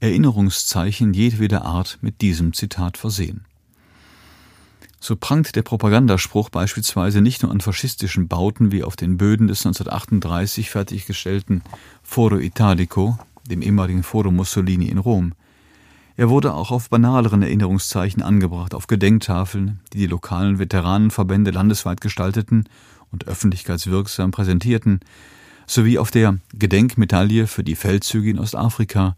Erinnerungszeichen 0.01 1.15
jedweder 1.15 1.65
Art 1.65 1.99
mit 2.03 2.21
diesem 2.21 2.53
Zitat 2.53 2.99
versehen. 2.99 3.47
So 5.01 5.17
prangt 5.17 5.57
der 5.57 5.63
Propagandaspruch 5.63 6.51
beispielsweise 6.51 7.21
nicht 7.21 7.43
nur 7.43 7.53
an 7.53 7.61
faschistischen 7.61 8.29
Bauten 8.29 8.73
wie 8.73 8.83
auf 8.83 8.97
den 8.97 9.17
Böden 9.17 9.47
des 9.47 9.65
1938 9.65 10.69
fertiggestellten 10.71 11.63
Foro 12.03 12.39
Italico, 12.39 13.19
dem 13.49 13.63
ehemaligen 13.63 14.03
Foro 14.03 14.31
Mussolini 14.31 14.89
in 14.89 14.99
Rom. 14.99 15.33
Er 16.17 16.29
wurde 16.29 16.55
auch 16.55 16.71
auf 16.71 16.91
banaleren 16.91 17.43
Erinnerungszeichen 17.43 18.23
angebracht, 18.23 18.75
auf 18.75 18.87
Gedenktafeln, 18.87 19.81
die 19.93 19.99
die 19.99 20.07
lokalen 20.07 20.59
Veteranenverbände 20.59 21.51
landesweit 21.51 22.01
gestalteten 22.01 22.65
und 23.13 23.29
öffentlichkeitswirksam 23.29 24.31
präsentierten, 24.31 25.01
sowie 25.67 25.99
auf 25.99 26.11
der 26.11 26.39
Gedenkmedaille 26.55 27.47
für 27.47 27.65
die 27.65 27.77
Feldzüge 27.77 28.31
in 28.31 28.39
Ostafrika, 28.39 29.17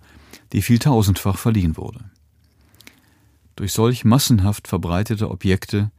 die 0.52 0.62
vieltausendfach 0.62 1.38
verliehen 1.38 1.76
wurde. 1.76 2.04
Durch 3.56 3.72
solch 3.72 4.04
massenhaft 4.04 4.68
verbreitete 4.68 5.30
Objekte 5.30 5.90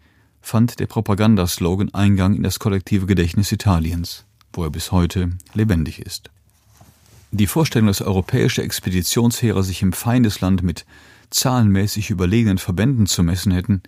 fand 0.41 0.79
der 0.79 0.88
Propagandaslogan 0.88 1.93
Eingang 1.93 2.33
in 2.36 2.43
das 2.43 2.59
kollektive 2.59 3.05
Gedächtnis 3.05 3.51
Italiens, 3.51 4.25
wo 4.53 4.63
er 4.63 4.69
bis 4.69 4.91
heute 4.91 5.31
lebendig 5.53 6.00
ist. 6.00 6.31
Die 7.31 7.48
Vorstellung, 7.48 7.88
dass 7.88 8.01
europäische 8.01 8.63
Expeditionsheere 8.63 9.63
sich 9.63 9.81
im 9.81 9.93
Feindesland 9.93 10.63
mit 10.63 10.86
zahlenmäßig 11.29 12.09
überlegenen 12.09 12.57
Verbänden 12.57 13.05
zu 13.05 13.21
messen 13.24 13.51
hätten, 13.51 13.83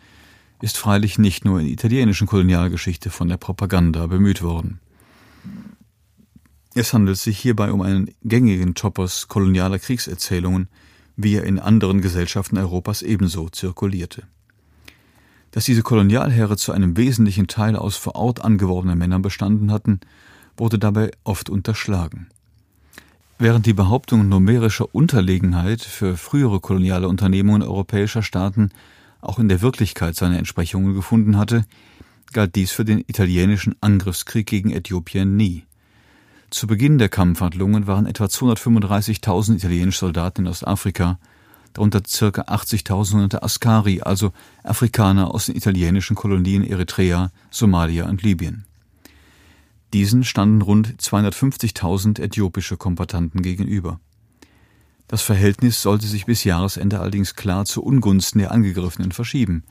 ist 0.61 0.77
freilich 0.77 1.17
nicht 1.17 1.43
nur 1.43 1.59
in 1.59 1.67
italienischen 1.67 2.27
Kolonialgeschichte 2.27 3.09
von 3.09 3.27
der 3.27 3.37
Propaganda 3.37 4.05
bemüht 4.05 4.43
worden. 4.43 4.79
Es 6.73 6.93
handelt 6.93 7.17
sich 7.17 7.37
hierbei 7.37 7.71
um 7.71 7.81
einen 7.81 8.11
gängigen 8.23 8.75
Topos 8.75 9.27
kolonialer 9.27 9.79
Kriegserzählungen, 9.79 10.69
wie 11.17 11.35
er 11.35 11.43
in 11.43 11.59
anderen 11.59 12.01
Gesellschaften 12.01 12.57
Europas 12.57 13.01
ebenso 13.01 13.49
zirkulierte. 13.49 14.23
Dass 15.51 15.65
diese 15.65 15.83
Kolonialheere 15.83 16.55
zu 16.55 16.71
einem 16.71 16.95
wesentlichen 16.95 17.47
Teil 17.47 17.75
aus 17.75 17.97
vor 17.97 18.15
Ort 18.15 18.43
angeworbenen 18.45 18.97
Männern 18.97 19.21
bestanden 19.21 19.69
hatten, 19.69 19.99
wurde 20.55 20.79
dabei 20.79 21.11
oft 21.25 21.49
unterschlagen. 21.49 22.27
Während 23.37 23.65
die 23.65 23.73
Behauptung 23.73 24.29
numerischer 24.29 24.93
Unterlegenheit 24.95 25.81
für 25.81 26.15
frühere 26.15 26.61
koloniale 26.61 27.09
Unternehmungen 27.09 27.63
europäischer 27.63 28.23
Staaten 28.23 28.69
auch 29.19 29.39
in 29.39 29.49
der 29.49 29.61
Wirklichkeit 29.61 30.15
seine 30.15 30.37
Entsprechungen 30.37 30.93
gefunden 30.93 31.37
hatte, 31.37 31.65
galt 32.31 32.55
dies 32.55 32.71
für 32.71 32.85
den 32.85 32.99
italienischen 32.99 33.75
Angriffskrieg 33.81 34.47
gegen 34.47 34.71
Äthiopien 34.71 35.35
nie. 35.35 35.65
Zu 36.51 36.67
Beginn 36.67 36.97
der 36.97 37.07
Kampfhandlungen 37.07 37.87
waren 37.87 38.05
etwa 38.05 38.25
235.000 38.25 39.55
italienische 39.55 39.99
Soldaten 39.99 40.41
in 40.41 40.47
Ostafrika, 40.49 41.17
darunter 41.71 42.01
ca. 42.01 42.41
80.000 42.41 43.41
Askari, 43.41 44.01
also 44.01 44.33
Afrikaner 44.61 45.33
aus 45.33 45.45
den 45.45 45.55
italienischen 45.55 46.17
Kolonien 46.17 46.65
Eritrea, 46.65 47.31
Somalia 47.51 48.09
und 48.09 48.21
Libyen. 48.21 48.65
Diesen 49.93 50.25
standen 50.25 50.61
rund 50.61 51.01
250.000 51.01 52.21
äthiopische 52.21 52.75
Kombatanten 52.75 53.41
gegenüber. 53.41 54.01
Das 55.07 55.21
Verhältnis 55.21 55.81
sollte 55.81 56.05
sich 56.05 56.25
bis 56.25 56.43
Jahresende 56.43 56.99
allerdings 56.99 57.35
klar 57.35 57.63
zu 57.63 57.81
Ungunsten 57.81 58.39
der 58.39 58.51
Angegriffenen 58.51 59.13
verschieben. 59.13 59.63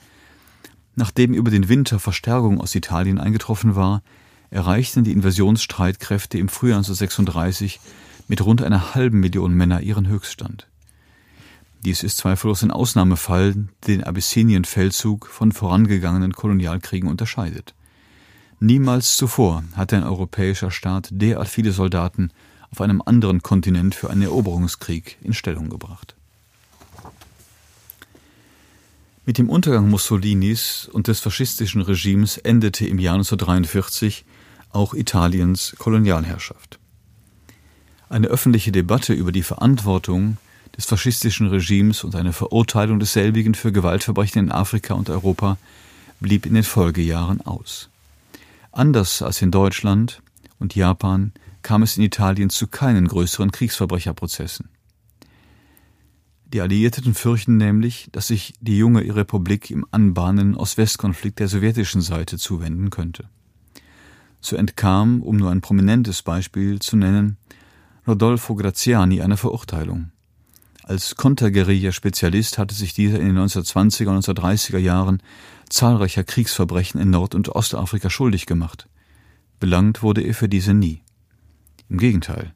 Nachdem 0.94 1.34
über 1.34 1.50
den 1.50 1.68
Winter 1.68 1.98
Verstärkung 1.98 2.58
aus 2.58 2.74
Italien 2.74 3.18
eingetroffen 3.18 3.74
war, 3.74 4.02
erreichten 4.50 5.04
die 5.04 5.12
Invasionsstreitkräfte 5.12 6.38
im 6.38 6.48
Frühjahr 6.48 6.78
1936 6.78 7.80
mit 8.28 8.44
rund 8.44 8.62
einer 8.62 8.94
halben 8.94 9.20
Million 9.20 9.54
Männer 9.54 9.80
ihren 9.80 10.08
Höchststand. 10.08 10.66
Dies 11.84 12.02
ist 12.02 12.18
zweifellos 12.18 12.62
ein 12.62 12.70
Ausnahmefall, 12.70 13.68
den 13.86 14.04
Abyssinien-Feldzug 14.04 15.26
von 15.26 15.52
vorangegangenen 15.52 16.32
Kolonialkriegen 16.32 17.08
unterscheidet. 17.08 17.74
Niemals 18.58 19.16
zuvor 19.16 19.64
hatte 19.74 19.96
ein 19.96 20.04
europäischer 20.04 20.70
Staat 20.70 21.08
derart 21.10 21.48
viele 21.48 21.72
Soldaten 21.72 22.30
auf 22.70 22.82
einem 22.82 23.02
anderen 23.04 23.42
Kontinent 23.42 23.94
für 23.94 24.10
einen 24.10 24.22
Eroberungskrieg 24.22 25.16
in 25.22 25.32
Stellung 25.32 25.70
gebracht. 25.70 26.14
Mit 29.24 29.38
dem 29.38 29.48
Untergang 29.48 29.88
Mussolinis 29.88 30.90
und 30.92 31.08
des 31.08 31.20
faschistischen 31.20 31.80
Regimes 31.80 32.36
endete 32.36 32.86
im 32.86 32.98
Jahr 32.98 33.14
1943 33.14 34.24
auch 34.72 34.94
Italiens 34.94 35.74
Kolonialherrschaft. 35.78 36.78
Eine 38.08 38.28
öffentliche 38.28 38.72
Debatte 38.72 39.12
über 39.12 39.32
die 39.32 39.42
Verantwortung 39.42 40.36
des 40.76 40.86
faschistischen 40.86 41.48
Regimes 41.48 42.04
und 42.04 42.14
eine 42.14 42.32
Verurteilung 42.32 42.98
desselbigen 42.98 43.54
für 43.54 43.72
Gewaltverbrechen 43.72 44.44
in 44.44 44.52
Afrika 44.52 44.94
und 44.94 45.10
Europa 45.10 45.58
blieb 46.20 46.46
in 46.46 46.54
den 46.54 46.64
Folgejahren 46.64 47.40
aus. 47.40 47.88
Anders 48.72 49.22
als 49.22 49.42
in 49.42 49.50
Deutschland 49.50 50.22
und 50.58 50.74
Japan 50.74 51.32
kam 51.62 51.82
es 51.82 51.96
in 51.96 52.02
Italien 52.02 52.50
zu 52.50 52.66
keinen 52.68 53.08
größeren 53.08 53.52
Kriegsverbrecherprozessen. 53.52 54.68
Die 56.52 56.60
Alliierten 56.60 57.14
fürchten 57.14 57.56
nämlich, 57.58 58.08
dass 58.10 58.26
sich 58.26 58.54
die 58.60 58.76
junge 58.76 59.14
Republik 59.14 59.70
im 59.70 59.86
anbahnenden 59.92 60.56
Ost-West-Konflikt 60.56 61.38
der 61.38 61.48
sowjetischen 61.48 62.00
Seite 62.00 62.38
zuwenden 62.38 62.90
könnte. 62.90 63.28
So 64.40 64.56
entkam, 64.56 65.22
um 65.22 65.36
nur 65.36 65.50
ein 65.50 65.60
prominentes 65.60 66.22
Beispiel 66.22 66.78
zu 66.78 66.96
nennen, 66.96 67.36
Rodolfo 68.06 68.54
Graziani 68.54 69.20
einer 69.20 69.36
Verurteilung. 69.36 70.10
Als 70.82 71.14
Konterguerilla-Spezialist 71.14 72.58
hatte 72.58 72.74
sich 72.74 72.94
dieser 72.94 73.20
in 73.20 73.34
den 73.34 73.38
1920er 73.38 74.08
und 74.08 74.24
1930er 74.24 74.78
Jahren 74.78 75.22
zahlreicher 75.68 76.24
Kriegsverbrechen 76.24 77.00
in 77.00 77.10
Nord- 77.10 77.34
und 77.34 77.50
Ostafrika 77.50 78.10
schuldig 78.10 78.46
gemacht. 78.46 78.88
Belangt 79.60 80.02
wurde 80.02 80.22
er 80.22 80.34
für 80.34 80.48
diese 80.48 80.74
nie. 80.74 81.02
Im 81.88 81.98
Gegenteil. 81.98 82.54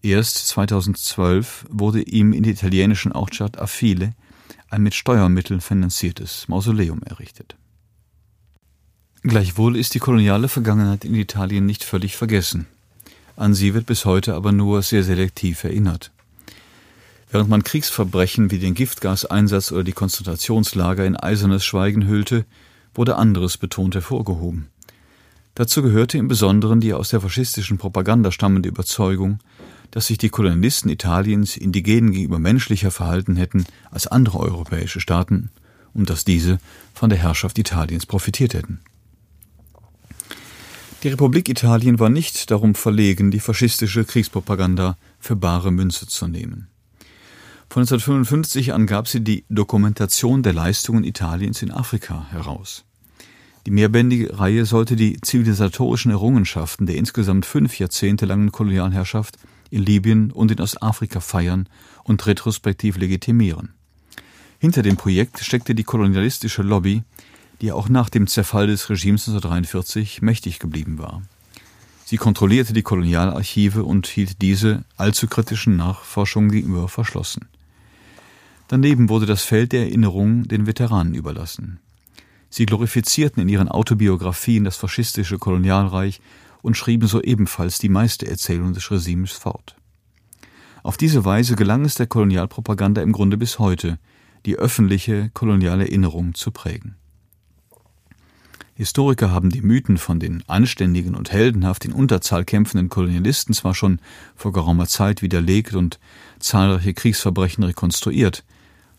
Erst 0.00 0.46
2012 0.48 1.66
wurde 1.68 2.00
ihm 2.00 2.32
in 2.32 2.44
der 2.44 2.52
italienischen 2.52 3.12
Ortschaft 3.12 3.58
Affile 3.58 4.14
ein 4.70 4.82
mit 4.82 4.94
Steuermitteln 4.94 5.60
finanziertes 5.60 6.48
Mausoleum 6.48 7.02
errichtet. 7.02 7.56
Gleichwohl 9.28 9.76
ist 9.76 9.94
die 9.94 9.98
koloniale 9.98 10.46
Vergangenheit 10.46 11.04
in 11.04 11.16
Italien 11.16 11.66
nicht 11.66 11.82
völlig 11.82 12.16
vergessen. 12.16 12.66
An 13.34 13.54
sie 13.54 13.74
wird 13.74 13.84
bis 13.84 14.04
heute 14.04 14.34
aber 14.36 14.52
nur 14.52 14.82
sehr 14.82 15.02
selektiv 15.02 15.64
erinnert. 15.64 16.12
Während 17.32 17.50
man 17.50 17.64
Kriegsverbrechen 17.64 18.52
wie 18.52 18.60
den 18.60 18.74
Giftgaseinsatz 18.74 19.72
oder 19.72 19.82
die 19.82 19.90
Konzentrationslager 19.92 21.04
in 21.04 21.16
eisernes 21.16 21.64
Schweigen 21.64 22.06
hüllte, 22.06 22.44
wurde 22.94 23.16
anderes 23.16 23.58
betont 23.58 23.96
hervorgehoben. 23.96 24.68
Dazu 25.56 25.82
gehörte 25.82 26.18
im 26.18 26.28
Besonderen 26.28 26.78
die 26.78 26.94
aus 26.94 27.08
der 27.08 27.20
faschistischen 27.20 27.78
Propaganda 27.78 28.30
stammende 28.30 28.68
Überzeugung, 28.68 29.40
dass 29.90 30.06
sich 30.06 30.18
die 30.18 30.28
Kolonialisten 30.28 30.88
Italiens 30.88 31.56
indigenen 31.56 32.12
gegenüber 32.12 32.38
menschlicher 32.38 32.92
verhalten 32.92 33.34
hätten 33.34 33.66
als 33.90 34.06
andere 34.06 34.38
europäische 34.38 35.00
Staaten 35.00 35.50
und 35.94 36.10
dass 36.10 36.24
diese 36.24 36.60
von 36.94 37.10
der 37.10 37.18
Herrschaft 37.18 37.58
Italiens 37.58 38.06
profitiert 38.06 38.54
hätten. 38.54 38.82
Die 41.06 41.10
Republik 41.12 41.48
Italien 41.48 42.00
war 42.00 42.08
nicht 42.08 42.50
darum 42.50 42.74
verlegen, 42.74 43.30
die 43.30 43.38
faschistische 43.38 44.04
Kriegspropaganda 44.04 44.96
für 45.20 45.36
bare 45.36 45.70
Münze 45.70 46.08
zu 46.08 46.26
nehmen. 46.26 46.66
Von 47.70 47.82
1955 47.82 48.72
an 48.72 48.88
gab 48.88 49.06
sie 49.06 49.20
die 49.20 49.44
Dokumentation 49.48 50.42
der 50.42 50.52
Leistungen 50.52 51.04
Italiens 51.04 51.62
in 51.62 51.70
Afrika 51.70 52.26
heraus. 52.32 52.84
Die 53.66 53.70
mehrbändige 53.70 54.36
Reihe 54.36 54.66
sollte 54.66 54.96
die 54.96 55.20
zivilisatorischen 55.20 56.10
Errungenschaften 56.10 56.86
der 56.86 56.96
insgesamt 56.96 57.46
fünf 57.46 57.78
Jahrzehnte 57.78 58.26
langen 58.26 58.50
Kolonialherrschaft 58.50 59.38
in 59.70 59.84
Libyen 59.84 60.32
und 60.32 60.50
in 60.50 60.60
Ostafrika 60.60 61.20
feiern 61.20 61.68
und 62.02 62.26
retrospektiv 62.26 62.96
legitimieren. 62.96 63.74
Hinter 64.58 64.82
dem 64.82 64.96
Projekt 64.96 65.38
steckte 65.38 65.76
die 65.76 65.84
kolonialistische 65.84 66.62
Lobby, 66.62 67.04
die 67.60 67.72
auch 67.72 67.88
nach 67.88 68.10
dem 68.10 68.26
Zerfall 68.26 68.66
des 68.66 68.90
Regimes 68.90 69.28
1943 69.28 70.22
mächtig 70.22 70.58
geblieben 70.58 70.98
war. 70.98 71.22
Sie 72.04 72.18
kontrollierte 72.18 72.72
die 72.72 72.82
Kolonialarchive 72.82 73.82
und 73.82 74.06
hielt 74.06 74.40
diese 74.40 74.84
allzu 74.96 75.26
kritischen 75.26 75.76
Nachforschungen 75.76 76.52
gegenüber 76.52 76.88
verschlossen. 76.88 77.48
Daneben 78.68 79.08
wurde 79.08 79.26
das 79.26 79.42
Feld 79.42 79.72
der 79.72 79.82
Erinnerung 79.82 80.44
den 80.44 80.66
Veteranen 80.66 81.14
überlassen. 81.14 81.80
Sie 82.48 82.66
glorifizierten 82.66 83.42
in 83.42 83.48
ihren 83.48 83.68
Autobiografien 83.68 84.64
das 84.64 84.76
faschistische 84.76 85.38
Kolonialreich 85.38 86.20
und 86.62 86.76
schrieben 86.76 87.08
so 87.08 87.22
ebenfalls 87.22 87.78
die 87.78 87.88
meiste 87.88 88.26
Erzählung 88.26 88.72
des 88.72 88.90
Regimes 88.90 89.32
fort. 89.32 89.76
Auf 90.82 90.96
diese 90.96 91.24
Weise 91.24 91.56
gelang 91.56 91.84
es 91.84 91.94
der 91.94 92.06
Kolonialpropaganda 92.06 93.02
im 93.02 93.12
Grunde 93.12 93.36
bis 93.36 93.58
heute, 93.58 93.98
die 94.46 94.56
öffentliche 94.56 95.30
koloniale 95.34 95.84
Erinnerung 95.84 96.34
zu 96.34 96.52
prägen. 96.52 96.94
Historiker 98.76 99.30
haben 99.30 99.48
die 99.48 99.62
Mythen 99.62 99.96
von 99.96 100.20
den 100.20 100.44
anständigen 100.48 101.14
und 101.14 101.32
heldenhaft 101.32 101.86
in 101.86 101.92
Unterzahl 101.92 102.44
kämpfenden 102.44 102.90
Kolonialisten 102.90 103.54
zwar 103.54 103.74
schon 103.74 104.00
vor 104.34 104.52
geraumer 104.52 104.86
Zeit 104.86 105.22
widerlegt 105.22 105.72
und 105.74 105.98
zahlreiche 106.40 106.92
Kriegsverbrechen 106.92 107.64
rekonstruiert, 107.64 108.44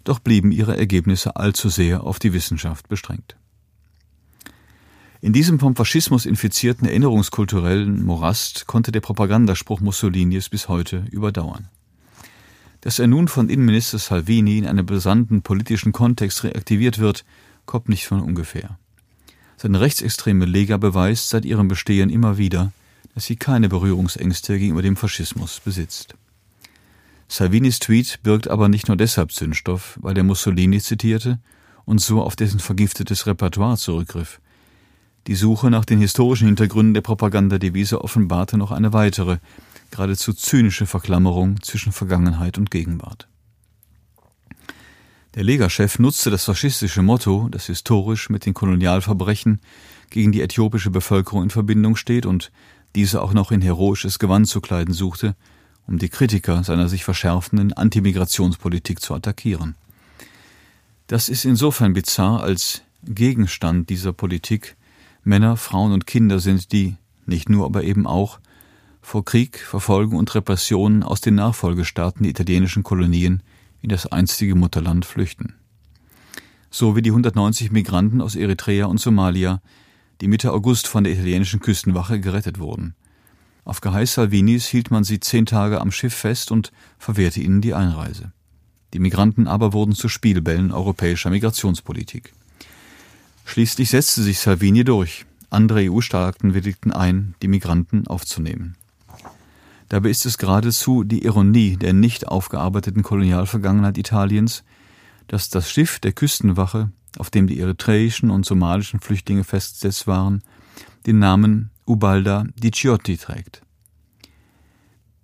doch 0.03 0.17
blieben 0.17 0.51
ihre 0.51 0.75
Ergebnisse 0.75 1.35
allzu 1.35 1.69
sehr 1.69 2.03
auf 2.03 2.17
die 2.17 2.33
Wissenschaft 2.33 2.89
beschränkt. 2.89 3.37
In 5.21 5.31
diesem 5.31 5.59
vom 5.59 5.75
Faschismus 5.75 6.25
infizierten 6.25 6.87
erinnerungskulturellen 6.87 8.03
Morast 8.03 8.65
konnte 8.65 8.91
der 8.91 9.01
Propagandaspruch 9.01 9.79
Mussolinis 9.79 10.49
bis 10.49 10.69
heute 10.69 11.05
überdauern. 11.11 11.67
Dass 12.81 12.97
er 12.97 13.07
nun 13.07 13.27
von 13.27 13.47
Innenminister 13.47 13.99
Salvini 13.99 14.57
in 14.57 14.65
einem 14.65 14.87
besandten 14.87 15.43
politischen 15.43 15.91
Kontext 15.91 16.43
reaktiviert 16.43 16.97
wird, 16.97 17.25
kommt 17.67 17.89
nicht 17.89 18.07
von 18.07 18.21
ungefähr. 18.21 18.79
Seine 19.57 19.79
rechtsextreme 19.79 20.45
Lega 20.45 20.77
beweist 20.77 21.29
seit 21.29 21.43
ihrem 21.43 21.67
Bestehen 21.67 22.11
immer 22.11 22.37
wieder, 22.37 22.71
dass 23.15 23.25
sie 23.25 23.35
keine 23.35 23.69
Berührungsängste 23.69 24.59
gegenüber 24.59 24.83
dem 24.83 24.95
Faschismus 24.95 25.59
besitzt. 25.59 26.13
Salvinis 27.27 27.79
Tweet 27.79 28.19
birgt 28.21 28.47
aber 28.47 28.69
nicht 28.69 28.87
nur 28.87 28.95
deshalb 28.95 29.31
Zündstoff, 29.31 29.97
weil 30.01 30.15
er 30.15 30.23
Mussolini 30.23 30.79
zitierte 30.79 31.39
und 31.85 31.99
so 31.99 32.21
auf 32.21 32.35
dessen 32.35 32.59
vergiftetes 32.59 33.25
Repertoire 33.25 33.77
zurückgriff. 33.77 34.39
Die 35.25 35.35
Suche 35.35 35.71
nach 35.71 35.85
den 35.85 35.99
historischen 35.99 36.45
Hintergründen 36.45 36.93
der 36.93 37.01
Propagandadevise 37.01 38.01
offenbarte 38.01 38.57
noch 38.57 38.71
eine 38.71 38.93
weitere, 38.93 39.39
geradezu 39.89 40.33
zynische 40.33 40.85
Verklammerung 40.85 41.61
zwischen 41.63 41.91
Vergangenheit 41.91 42.57
und 42.57 42.69
Gegenwart. 42.69 43.27
Der 45.37 45.43
Lega-Chef 45.43 45.99
nutzte 45.99 46.31
das 46.31 46.45
faschistische 46.45 47.03
Motto, 47.03 47.47
das 47.51 47.67
historisch 47.67 48.31
mit 48.31 48.47
den 48.47 48.55
Kolonialverbrechen 48.55 49.59
gegen 50.09 50.31
die 50.31 50.41
äthiopische 50.41 50.89
Bevölkerung 50.89 51.43
in 51.43 51.49
Verbindung 51.51 51.95
steht 51.95 52.25
und 52.25 52.51
diese 52.95 53.21
auch 53.21 53.33
noch 53.33 53.51
in 53.51 53.61
heroisches 53.61 54.17
Gewand 54.17 54.47
zu 54.47 54.61
kleiden 54.61 54.95
suchte, 54.95 55.35
um 55.85 55.99
die 55.99 56.09
Kritiker 56.09 56.63
seiner 56.63 56.89
sich 56.89 57.03
verschärfenden 57.03 57.71
Antimigrationspolitik 57.71 58.99
zu 58.99 59.13
attackieren. 59.13 59.75
Das 61.05 61.29
ist 61.29 61.45
insofern 61.45 61.93
bizarr, 61.93 62.41
als 62.41 62.81
Gegenstand 63.03 63.91
dieser 63.91 64.13
Politik 64.13 64.75
Männer, 65.23 65.55
Frauen 65.55 65.91
und 65.91 66.07
Kinder 66.07 66.39
sind, 66.39 66.71
die, 66.71 66.95
nicht 67.27 67.47
nur, 67.47 67.67
aber 67.67 67.83
eben 67.83 68.07
auch, 68.07 68.39
vor 69.03 69.23
Krieg, 69.23 69.59
Verfolgung 69.59 70.17
und 70.17 70.33
Repressionen 70.33 71.03
aus 71.03 71.21
den 71.21 71.35
Nachfolgestaaten 71.35 72.23
der 72.23 72.31
italienischen 72.31 72.81
Kolonien 72.81 73.43
in 73.87 73.91
das 73.91 74.05
einstige 74.05 74.53
Mutterland 74.53 75.05
flüchten. 75.05 75.55
So 76.69 76.97
wie 76.97 77.01
die 77.01 77.11
190 77.11 77.71
Migranten 77.71 78.19
aus 78.19 78.35
Eritrea 78.35 78.87
und 78.87 78.99
Somalia, 78.99 79.61
die 80.19 80.27
Mitte 80.27 80.51
August 80.51 80.87
von 80.89 81.05
der 81.05 81.13
italienischen 81.13 81.61
Küstenwache 81.61 82.19
gerettet 82.19 82.59
wurden. 82.59 82.95
Auf 83.63 83.79
Geheiß 83.79 84.15
Salvinis 84.15 84.67
hielt 84.67 84.91
man 84.91 85.05
sie 85.05 85.21
zehn 85.21 85.45
Tage 85.45 85.79
am 85.79 85.93
Schiff 85.93 86.13
fest 86.13 86.51
und 86.51 86.73
verwehrte 86.99 87.39
ihnen 87.39 87.61
die 87.61 87.73
Einreise. 87.73 88.33
Die 88.93 88.99
Migranten 88.99 89.47
aber 89.47 89.71
wurden 89.71 89.95
zu 89.95 90.09
Spielbällen 90.09 90.73
europäischer 90.73 91.29
Migrationspolitik. 91.29 92.33
Schließlich 93.45 93.89
setzte 93.89 94.21
sich 94.21 94.39
Salvini 94.39 94.83
durch. 94.83 95.25
Andere 95.49 95.89
EU-Staaten 95.89 96.53
willigten 96.53 96.91
ein, 96.91 97.35
die 97.41 97.47
Migranten 97.47 98.05
aufzunehmen. 98.07 98.75
Dabei 99.89 100.09
ist 100.09 100.25
es 100.25 100.37
geradezu 100.37 101.03
die 101.03 101.23
Ironie 101.23 101.77
der 101.77 101.93
nicht 101.93 102.27
aufgearbeiteten 102.27 103.03
Kolonialvergangenheit 103.03 103.97
Italiens, 103.97 104.63
dass 105.27 105.49
das 105.49 105.71
Schiff 105.71 105.99
der 105.99 106.13
Küstenwache, 106.13 106.91
auf 107.17 107.29
dem 107.29 107.47
die 107.47 107.59
eritreischen 107.59 108.29
und 108.29 108.45
somalischen 108.45 108.99
Flüchtlinge 108.99 109.43
festgesetzt 109.43 110.07
waren, 110.07 110.43
den 111.05 111.19
Namen 111.19 111.71
Ubalda 111.85 112.45
di 112.55 112.71
Ciotti 112.71 113.17
trägt. 113.17 113.61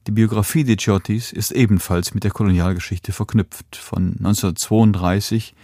Die 0.07 0.11
Biografie 0.11 0.65
di 0.65 0.75
Ciottis 0.75 1.31
ist 1.31 1.51
ebenfalls 1.51 2.13
mit 2.13 2.25
der 2.25 2.31
Kolonialgeschichte 2.31 3.13
verknüpft. 3.13 3.77
Von 3.77 4.15
1932 4.17 5.55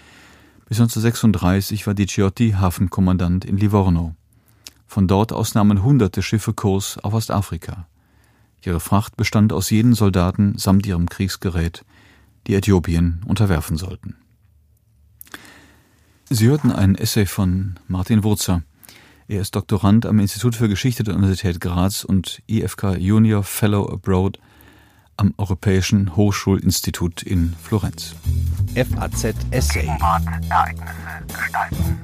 bis 0.65 0.79
1936 0.79 1.85
war 1.85 1.93
di 1.93 2.05
Ciotti 2.05 2.51
Hafenkommandant 2.51 3.43
in 3.43 3.57
Livorno. 3.57 4.15
Von 4.87 5.09
dort 5.09 5.33
aus 5.33 5.55
nahmen 5.55 5.83
hunderte 5.83 6.21
Schiffe 6.21 6.53
Kurs 6.53 6.97
auf 6.99 7.13
Ostafrika. 7.13 7.87
Ihre 8.65 8.79
Fracht 8.79 9.15
bestand 9.17 9.53
aus 9.53 9.69
jenen 9.69 9.93
Soldaten 9.93 10.57
samt 10.57 10.85
ihrem 10.85 11.07
Kriegsgerät, 11.07 11.85
die 12.47 12.55
Äthiopien 12.55 13.21
unterwerfen 13.25 13.77
sollten. 13.77 14.15
Sie 16.29 16.47
hörten 16.47 16.71
ein 16.71 16.95
Essay 16.95 17.25
von 17.25 17.79
Martin 17.87 18.23
Wurzer. 18.23 18.63
Er 19.27 19.41
ist 19.41 19.55
Doktorand 19.55 20.05
am 20.05 20.19
Institut 20.19 20.55
für 20.55 20.69
Geschichte 20.69 21.03
der 21.03 21.15
Universität 21.15 21.59
Graz 21.59 22.03
und 22.03 22.41
IFK 22.47 22.97
Junior 22.97 23.43
Fellow 23.43 23.87
Abroad 23.91 24.39
am 25.17 25.33
Europäischen 25.37 26.15
Hochschulinstitut 26.15 27.23
in 27.23 27.55
Florenz. 27.61 28.15
FAZ 28.75 29.35
Essay. 29.51 29.81
Gegenwart, 29.81 30.23
Ereignisse 30.49 30.93
gestalten. 31.27 31.99